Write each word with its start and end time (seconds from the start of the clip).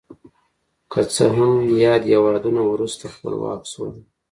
که 0.91 1.01
څه 1.13 1.25
هم 1.35 1.51
یاد 1.83 2.03
هېوادونه 2.11 2.61
وروسته 2.65 3.03
خپلواک 3.15 3.61
شول. 3.71 3.93